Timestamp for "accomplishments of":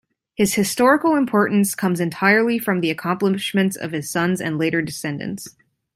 2.89-3.91